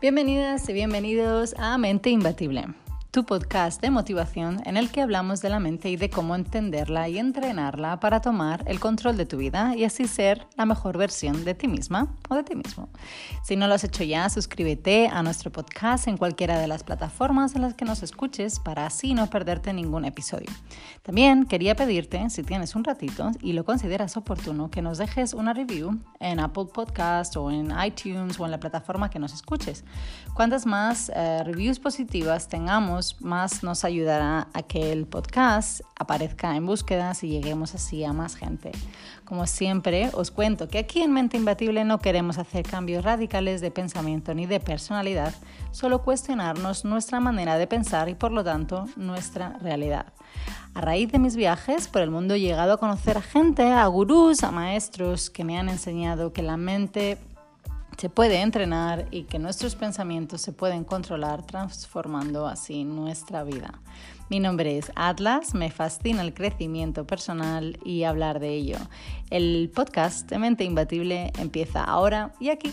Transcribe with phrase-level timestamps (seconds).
[0.00, 2.66] Bienvenidas y bienvenidos a Mente Imbatible
[3.18, 7.08] tu podcast de motivación en el que hablamos de la mente y de cómo entenderla
[7.08, 11.44] y entrenarla para tomar el control de tu vida y así ser la mejor versión
[11.44, 12.88] de ti misma o de ti mismo.
[13.42, 17.56] Si no lo has hecho ya, suscríbete a nuestro podcast en cualquiera de las plataformas
[17.56, 20.50] en las que nos escuches para así no perderte ningún episodio.
[21.02, 25.54] También quería pedirte, si tienes un ratito y lo consideras oportuno, que nos dejes una
[25.54, 29.82] review en Apple Podcast o en iTunes o en la plataforma que nos escuches.
[30.34, 36.66] Cuantas más eh, reviews positivas tengamos, más nos ayudará a que el podcast aparezca en
[36.66, 38.72] búsquedas y lleguemos así a más gente.
[39.24, 43.70] Como siempre, os cuento que aquí en Mente Imbatible no queremos hacer cambios radicales de
[43.70, 45.34] pensamiento ni de personalidad,
[45.70, 50.06] solo cuestionarnos nuestra manera de pensar y por lo tanto nuestra realidad.
[50.74, 53.86] A raíz de mis viajes por el mundo he llegado a conocer a gente, a
[53.86, 57.18] gurús, a maestros que me han enseñado que la mente
[57.98, 63.82] se puede entrenar y que nuestros pensamientos se pueden controlar transformando así nuestra vida.
[64.30, 68.76] Mi nombre es Atlas, me fascina el crecimiento personal y hablar de ello.
[69.30, 72.72] El podcast de Mente Imbatible empieza ahora y aquí.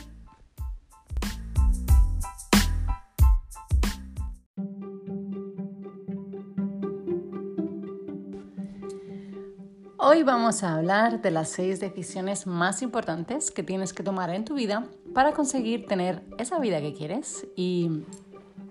[9.97, 14.45] Hoy vamos a hablar de las seis decisiones más importantes que tienes que tomar en
[14.45, 17.47] tu vida para conseguir tener esa vida que quieres.
[17.55, 18.03] Y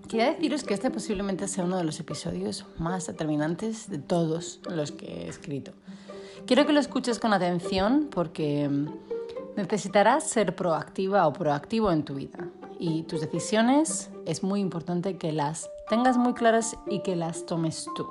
[0.07, 4.91] quería deciros que este posiblemente sea uno de los episodios más determinantes de todos los
[4.91, 5.71] que he escrito.
[6.45, 8.69] Quiero que lo escuches con atención porque
[9.57, 12.47] necesitarás ser proactiva o proactivo en tu vida.
[12.77, 17.87] Y tus decisiones es muy importante que las tengas muy claras y que las tomes
[17.95, 18.07] tú.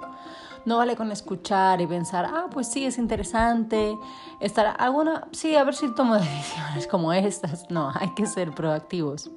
[0.65, 3.97] No vale con escuchar y pensar, ah, pues sí, es interesante,
[4.41, 7.71] estar alguna, sí, a ver si tomo decisiones como estas.
[7.71, 9.31] No, hay que ser proactivos.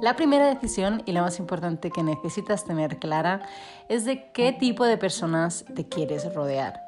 [0.00, 3.42] La primera decisión y la más importante que necesitas tener clara
[3.88, 6.80] es de qué tipo de personas te quieres rodear.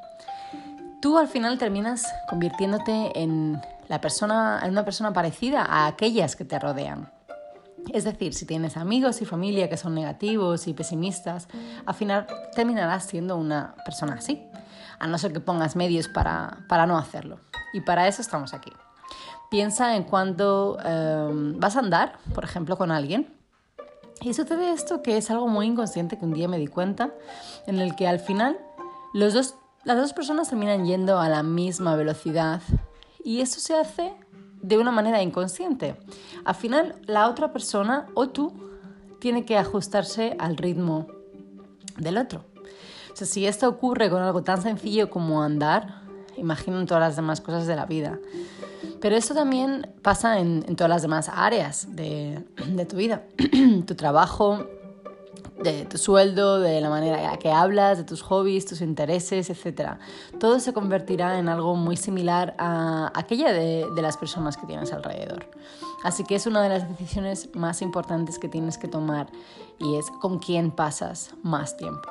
[1.01, 6.45] Tú al final terminas convirtiéndote en la persona, en una persona parecida a aquellas que
[6.45, 7.16] te rodean.
[7.93, 11.49] Es decir, si tienes amigos y familia que son negativos y pesimistas,
[11.85, 14.43] al final terminarás siendo una persona así,
[14.99, 17.41] a no ser que pongas medios para, no hacerlo.
[17.73, 18.73] Y para eso estamos aquí.
[19.51, 23.33] Piensa en cuando em, vas a andar, por ejemplo, con alguien,
[24.21, 27.11] y sucede esto que es algo muy inconsciente que un día me di cuenta,
[27.67, 28.59] en el que al final
[29.13, 29.35] las
[29.85, 32.63] dos personas terminan yendo a la misma velocidad
[33.23, 34.15] y eso se hace
[34.63, 35.97] de una manera inconsciente.
[36.45, 38.53] Al final, la otra persona o tú
[39.21, 41.07] tiene que ajustarse al ritmo
[41.99, 42.45] del otro.
[43.13, 46.03] O sea, si esto ocurre con algo tan sencillo como andar,
[46.37, 48.19] imagino todas las demás cosas de la vida.
[49.01, 52.45] Pero esto también pasa en, todas las demás áreas de
[52.89, 53.23] tu vida.
[53.87, 54.67] tu trabajo,
[55.59, 59.93] de tu sueldo, de la manera que hablas, de tus hobbies, tus intereses, etc.
[60.39, 65.47] Todo se convertirá en algo muy similar a aquella de, las personas que tienes alrededor.
[66.05, 69.29] Así que es una de las decisiones más importantes que tienes que tomar
[69.79, 72.09] y es con quién pasas más tiempo.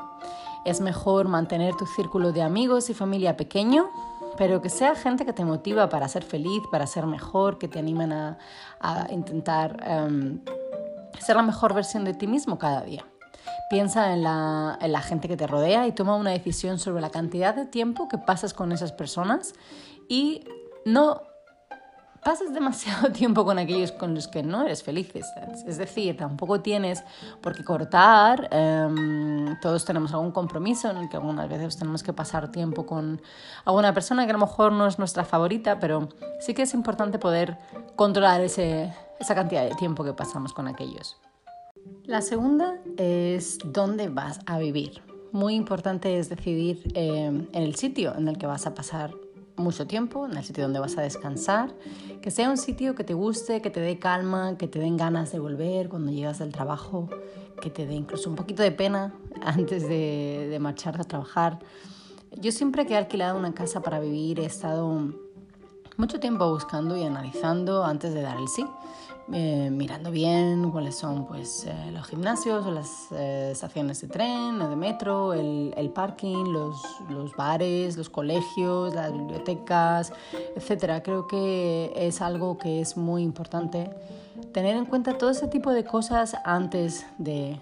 [0.65, 3.89] Es mejor mantener tu círculo de amigos y familia pequeño,
[4.37, 7.79] pero que sea gente que te motiva para ser feliz, para ser mejor, que te
[7.79, 8.37] animen a,
[9.11, 10.39] intentar um,
[11.19, 13.05] ser la mejor versión de ti mismo cada día.
[13.69, 17.09] Piensa en la, en la gente que te rodea y toma una decisión sobre la
[17.09, 19.53] cantidad de tiempo que pasas con esas personas
[20.07, 20.43] y
[20.85, 21.21] no
[22.25, 25.13] pases demasiado tiempo con aquellos con los que no eres feliz.
[25.67, 27.03] Es decir, tampoco tienes
[27.39, 28.49] por qué cortar.
[28.51, 33.21] Em, todos tenemos algún compromiso en el que algunas veces tenemos que pasar tiempo con
[33.63, 37.19] alguna persona que a lo mejor no es nuestra favorita, pero sí que es importante
[37.19, 37.59] poder
[37.95, 41.17] controlar esa cantidad de tiempo que pasamos con aquellos.
[42.05, 45.01] La segunda es dónde vas a vivir.
[45.31, 49.11] Muy importante es decidir eh, en el sitio en el que vas a pasar
[49.57, 51.73] mucho tiempo, en el sitio donde vas a descansar,
[52.21, 55.31] que sea un sitio que te guste, que te dé calma, que te den ganas
[55.31, 57.09] de volver cuando llegas del trabajo,
[57.61, 61.59] que te dé incluso un poquito de pena antes de, de marchar a trabajar.
[62.39, 65.13] Yo siempre que he alquilado una casa para vivir he estado
[65.97, 68.65] mucho tiempo buscando y analizando antes de dar el sí.
[69.33, 74.61] Eh, mirando bien cuáles son pues, eh, los gimnasios o las eh, estaciones de tren
[74.61, 80.13] o de metro, el, el parking, los, los, bares, los colegios, las bibliotecas,
[80.55, 81.01] etc.
[81.03, 83.89] Creo que es algo que es muy importante
[84.53, 87.59] tener en cuenta todo ese tipo de cosas antes de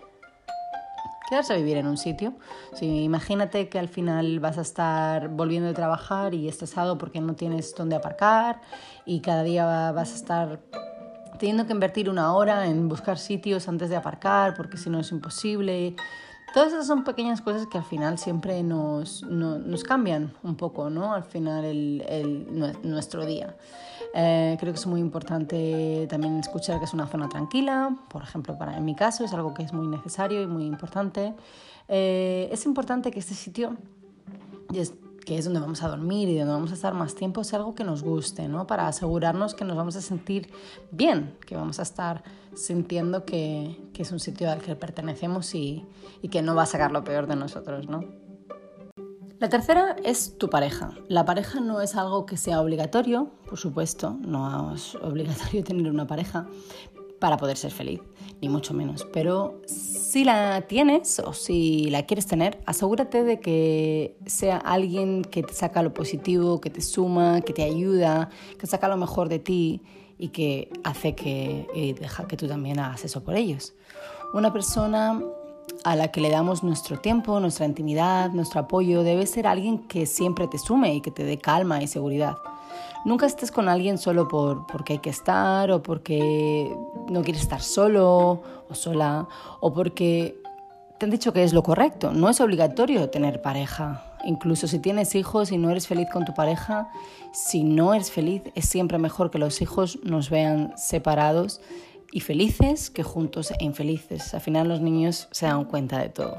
[1.28, 2.34] quedarse a vivir en un sitio.
[2.74, 7.36] Si imagínate que al final vas a estar volviendo de trabajar y estresado porque no
[7.36, 8.62] tienes dónde aparcar
[9.06, 10.60] y cada día vas a estar
[11.40, 15.12] teniendo que invertir una hora en buscar sitios antes de aparcar, porque si no es
[15.12, 15.96] imposible.
[16.54, 21.14] Todas esas son pequeñas cosas que al final siempre nos, nos cambian un poco, ¿no?
[21.14, 23.56] Al final el, nuestro día.
[24.14, 28.56] Eh, creo que es muy importante también escuchar que es una zona tranquila, por ejemplo,
[28.56, 31.34] para, en mi caso es algo que es muy necesario y muy importante.
[31.88, 33.76] Eh, es importante que este sitio
[35.26, 37.76] que es donde vamos a dormir y donde vamos a estar más tiempo, es algo
[37.76, 38.68] que nos guste, ¿no?
[38.68, 40.50] Para asegurarnos que nos vamos a sentir
[40.92, 42.24] bien, que vamos a estar
[42.56, 45.86] sintiendo que, que es un sitio al que pertenecemos y,
[46.22, 48.04] y, que no va a sacar lo peor de nosotros, ¿no?
[49.40, 50.92] La tercera es tu pareja.
[51.10, 56.08] La pareja no es algo que sea obligatorio, por supuesto, no es obligatorio tener una
[56.08, 56.48] pareja,
[57.24, 58.02] para poder ser feliz,
[58.42, 59.08] ni mucho menos.
[59.14, 65.42] Pero si la tienes o si la quieres tener, asegúrate de que sea alguien que
[65.42, 68.30] te saca lo positivo, que te suma, que te ayuda,
[68.60, 69.82] que saca lo mejor de ti
[70.18, 73.74] y que hace que y deja que tú también hagas eso por ellos.
[74.34, 75.24] Una persona
[75.84, 80.06] a la que le damos nuestro tiempo, nuestra intimidad, nuestro apoyo, debe ser alguien que
[80.06, 82.38] siempre te sume y que te dé calma y seguridad.
[83.06, 86.76] Nunca estés con alguien solo por, porque hay que estar o porque
[87.10, 89.28] no quieres estar solo o sola
[89.60, 90.38] o porque
[90.98, 92.14] te han dicho que es lo correcto.
[92.14, 94.06] No es obligatorio tener pareja.
[94.24, 96.90] Incluso si tienes hijos y no eres feliz con tu pareja,
[97.34, 101.60] si no eres feliz, es siempre mejor que los hijos nos vean separados
[102.14, 104.36] y felices que juntos e infelices.
[104.36, 106.38] Al final los niños se dan cuenta de todo.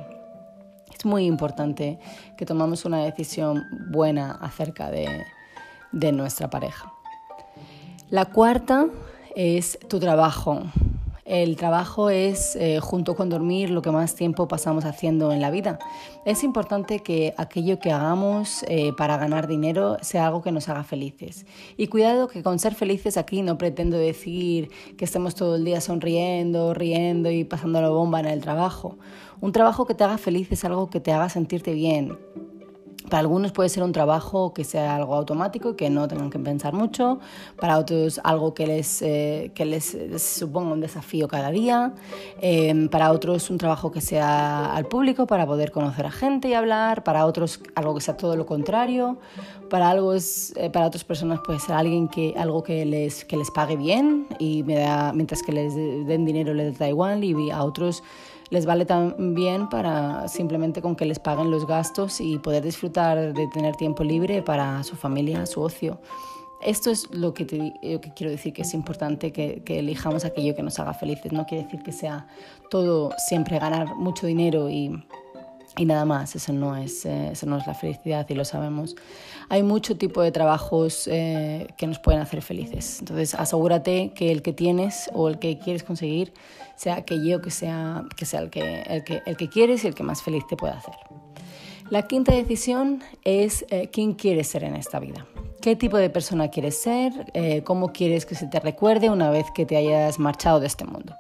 [0.96, 1.98] Es muy importante
[2.38, 5.24] que tomamos una decisión buena acerca de,
[5.90, 6.92] de nuestra pareja.
[8.08, 8.86] La cuarta
[9.34, 10.62] es tu trabajo.
[11.24, 15.50] El trabajo es, eh, junto con dormir, lo que más tiempo pasamos haciendo en la
[15.50, 15.78] vida.
[16.26, 20.84] Es importante que aquello que hagamos eh, para ganar dinero sea algo que nos haga
[20.84, 21.46] felices.
[21.78, 25.80] Y cuidado que con ser felices aquí no pretendo decir que estemos todo el día
[25.80, 28.98] sonriendo, riendo y pasando la bomba en el trabajo.
[29.40, 32.18] Un trabajo que te haga feliz es algo que te haga sentirte bien,
[33.08, 36.38] para algunos puede ser un trabajo que sea algo automático y que no tengan que
[36.38, 37.18] pensar mucho.
[37.60, 41.92] Para otros algo que les, eh, que les, suponga un desafío cada día.
[42.40, 46.54] Em, para otros un trabajo que sea al público para poder conocer a gente y
[46.54, 47.04] hablar.
[47.04, 49.18] Para otros algo que sea todo lo contrario.
[49.68, 53.36] Para, algo es, eh, para otras personas puede ser alguien que, algo que les, que
[53.36, 57.22] les pague bien y me da, mientras que les den dinero les da igual.
[57.22, 58.02] Y a otros
[58.50, 63.48] les vale también para simplemente con que les paguen los gastos y poder disfrutar de
[63.48, 66.00] tener tiempo libre para su familia, su ocio.
[66.60, 70.62] Esto es lo que, te, que quiero decir, que es importante que, elijamos aquello que
[70.62, 71.30] nos haga felices.
[71.32, 72.26] No quiere decir que sea
[72.70, 74.90] todo siempre ganar mucho dinero y,
[75.76, 76.36] y nada más.
[76.36, 78.96] Eso no, es, eh, eso no es la felicidad y lo sabemos.
[79.48, 82.98] Hay mucho tipo de trabajos eh, que nos pueden hacer felices.
[83.00, 86.32] Entonces asegúrate que el que tienes o el que quieres conseguir
[86.76, 89.94] sea aquello que sea, que sea el, que, el, que, el que quieres y el
[89.94, 90.94] que más feliz te pueda hacer.
[91.90, 95.26] La quinta decisión es eh, quién quieres ser en esta vida.
[95.60, 97.12] ¿Qué tipo de persona quieres ser?
[97.34, 100.84] Eh, ¿Cómo quieres que se te recuerde una vez que te hayas marchado de este
[100.86, 101.14] mundo?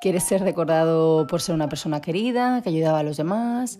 [0.00, 3.78] ¿Quieres ser recordado por ser una persona querida, que ayudaba a los demás?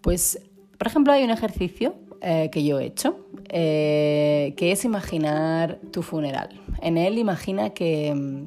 [0.00, 0.40] Pues,
[0.78, 3.18] por ejemplo, hay un ejercicio eh, que yo he hecho,
[3.48, 6.60] que es imaginar tu funeral.
[6.80, 8.46] En él imagina que,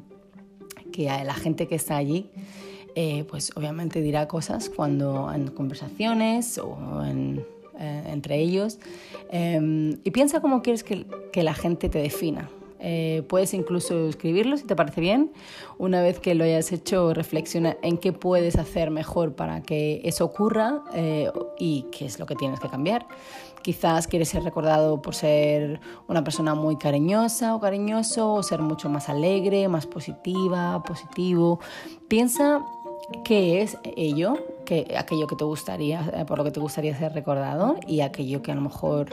[0.92, 2.30] que la gente que está allí,
[2.94, 8.78] eh, pues obviamente dirá cosas cuando en conversaciones o eh, entre ellos.
[9.30, 12.50] Em, y piensa cómo quieres que, que la gente te defina.
[12.82, 15.32] Eh, puedes incluso escribirlo si te parece bien.
[15.78, 20.24] Una vez que lo hayas hecho, reflexiona en qué puedes hacer mejor para que eso
[20.24, 20.82] ocurra
[21.58, 23.06] y qué es lo que tienes que cambiar.
[23.62, 28.88] Quizás quieres ser recordado por ser una persona muy cariñosa o cariñoso, o ser mucho
[28.88, 31.60] más alegre, más positiva, positivo.
[32.08, 32.64] Piensa
[33.24, 37.12] qué es ello, que, aquello que te gustaría, eh, por lo que te gustaría ser
[37.12, 39.08] recordado y aquello que a lo mejor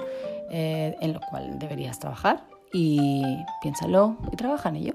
[0.52, 2.44] eh, en lo cual deberías trabajar.
[2.74, 3.24] Y
[3.62, 4.94] piénsalo y trabaja en ello.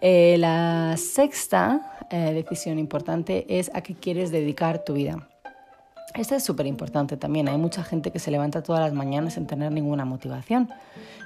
[0.00, 5.29] Eh, la sexta decisión importante es a qué quieres dedicar tu vida.
[6.14, 7.48] Esto es súper importante también.
[7.48, 10.68] Hay mucha gente que se levanta todas las mañanas sin tener ninguna motivación.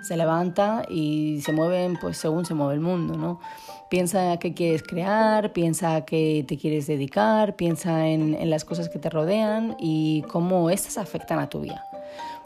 [0.03, 3.41] Se levanta y se mueven pues según se mueve el mundo, ¿no?
[3.89, 8.99] Piensa qué quieres crear, piensa qué te quieres dedicar, piensa en, en las cosas que
[8.99, 11.83] te rodean y cómo estas afectan a tu vida.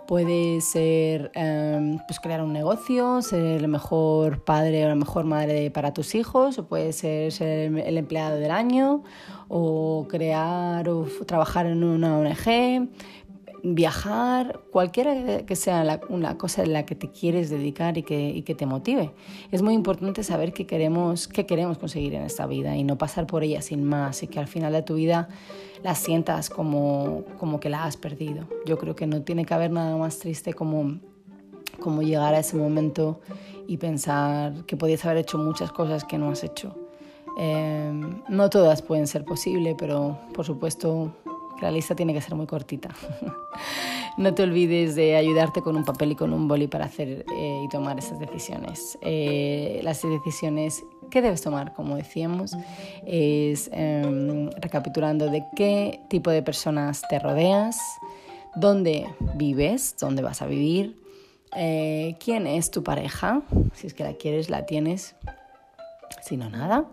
[0.09, 5.71] Puede ser em, pues crear un negocio, ser el mejor padre o la mejor madre
[5.71, 9.03] para tus hijos, o puede ser ser el empleado del año,
[9.49, 12.89] o crear o trabajar en una ONG.
[13.63, 18.67] Viajar, cualquiera que sea una cosa en la que te quieres dedicar y que, te
[18.67, 19.13] motive.
[19.51, 21.29] Es muy importante saber qué queremos,
[21.79, 24.73] conseguir en esta vida y no pasar por ella sin más y que al final
[24.73, 25.29] de tu vida
[25.83, 27.25] la sientas como,
[27.61, 28.47] que la has perdido.
[28.67, 31.01] Yo creo que no tiene que haber nada más triste como,
[32.03, 33.21] llegar a ese momento
[33.67, 36.75] y pensar que podías haber hecho muchas cosas que no has hecho.
[37.41, 37.93] Eh,
[38.29, 41.15] no todas pueden ser posibles, pero por supuesto
[41.61, 42.91] la lista tiene que ser muy cortita.
[44.19, 47.63] no te olvides de ayudarte con un papel y con un boli para hacer eh,
[47.65, 48.99] y tomar esas decisiones.
[49.01, 52.57] Eh, las decisiones que debes tomar, como decíamos,
[53.07, 57.79] es em, recapitulando de qué tipo de personas te rodeas,
[58.57, 61.01] dónde vives, dónde vas a vivir,
[61.57, 65.15] eh, quién es tu pareja, si es que la quieres, la tienes,
[66.23, 66.87] si no nada,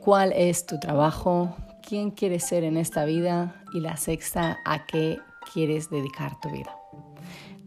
[0.00, 1.54] cuál es tu trabajo,
[1.88, 5.18] quién quieres ser en esta vida y la sexta, a qué
[5.54, 6.76] quieres dedicar tu vida.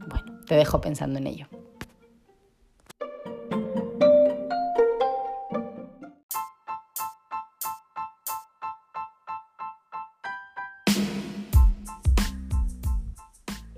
[0.07, 1.47] Bueno, te dejo pensando en ello.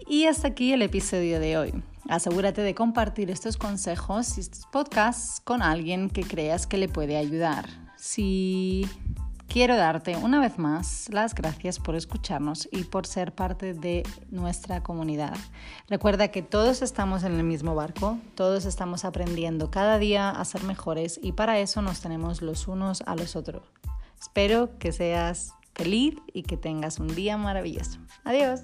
[0.05, 1.73] Y hasta aquí el episodio de hoy.
[2.09, 7.15] Asegúrate de compartir estos consejos y estos podcasts con alguien que creas que le puede
[7.15, 7.65] ayudar.
[7.95, 8.85] Si
[9.53, 14.81] Quiero darte una vez más las gracias por escucharnos y por ser parte de nuestra
[14.81, 15.37] comunidad.
[15.87, 20.63] Recuerda que todos estamos en el mismo barco, todos estamos aprendiendo cada día a ser
[20.63, 23.61] mejores y para eso nos tenemos los unos a los otros.
[24.19, 27.99] Espero que seas feliz y que tengas un día maravilloso.
[28.23, 28.61] Adiós.